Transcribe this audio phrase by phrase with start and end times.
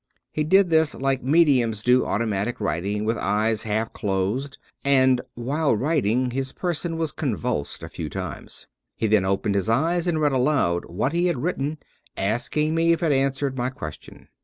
[0.31, 6.31] He did this like mediums do automatic writing, with eyes half closed; and while writing
[6.31, 8.65] his person was convulsed a few times.
[8.95, 11.77] He then opened his eyes and read aloud what he had written,
[12.17, 14.29] asking me if it answered my question.